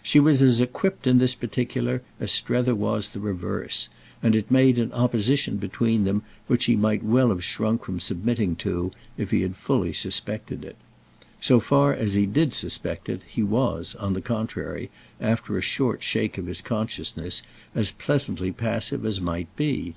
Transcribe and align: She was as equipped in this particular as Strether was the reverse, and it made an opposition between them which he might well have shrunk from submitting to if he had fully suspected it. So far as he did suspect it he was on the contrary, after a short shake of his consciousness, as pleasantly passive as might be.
She 0.00 0.20
was 0.20 0.42
as 0.42 0.60
equipped 0.60 1.08
in 1.08 1.18
this 1.18 1.34
particular 1.34 2.02
as 2.20 2.30
Strether 2.30 2.72
was 2.72 3.08
the 3.08 3.18
reverse, 3.18 3.88
and 4.22 4.36
it 4.36 4.48
made 4.48 4.78
an 4.78 4.92
opposition 4.92 5.56
between 5.56 6.04
them 6.04 6.22
which 6.46 6.66
he 6.66 6.76
might 6.76 7.02
well 7.02 7.30
have 7.30 7.42
shrunk 7.42 7.84
from 7.84 7.98
submitting 7.98 8.54
to 8.62 8.92
if 9.18 9.32
he 9.32 9.42
had 9.42 9.56
fully 9.56 9.92
suspected 9.92 10.64
it. 10.64 10.76
So 11.40 11.58
far 11.58 11.92
as 11.92 12.14
he 12.14 12.26
did 12.26 12.54
suspect 12.54 13.08
it 13.08 13.22
he 13.26 13.42
was 13.42 13.96
on 13.96 14.12
the 14.12 14.20
contrary, 14.22 14.88
after 15.20 15.58
a 15.58 15.60
short 15.60 16.04
shake 16.04 16.38
of 16.38 16.46
his 16.46 16.60
consciousness, 16.60 17.42
as 17.74 17.90
pleasantly 17.90 18.52
passive 18.52 19.04
as 19.04 19.20
might 19.20 19.48
be. 19.56 19.94